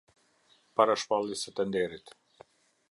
Para 0.81 0.95
shpalljes 1.03 1.45
së 1.49 1.55
tenderit. 1.61 2.19